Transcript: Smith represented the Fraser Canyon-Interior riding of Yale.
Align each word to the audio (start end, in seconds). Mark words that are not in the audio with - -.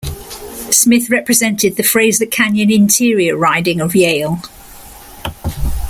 Smith 0.71 1.11
represented 1.11 1.75
the 1.75 1.83
Fraser 1.83 2.25
Canyon-Interior 2.25 3.37
riding 3.37 3.79
of 3.79 3.95
Yale. 3.95 4.39